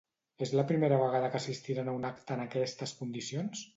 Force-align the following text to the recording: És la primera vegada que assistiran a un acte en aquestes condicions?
És 0.45 0.53
la 0.59 0.63
primera 0.71 0.97
vegada 1.01 1.29
que 1.35 1.39
assistiran 1.41 1.91
a 1.93 1.97
un 1.99 2.07
acte 2.11 2.39
en 2.39 2.43
aquestes 2.49 2.95
condicions? 3.03 3.63